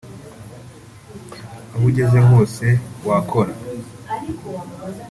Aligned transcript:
aho 1.73 1.85
ugeze 1.89 2.19
hose 2.29 2.65
wakora 3.07 3.53